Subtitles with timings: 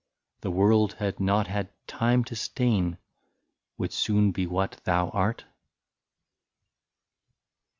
[0.39, 2.97] The world had not had time to stain,
[3.77, 5.45] Would soon be what thou art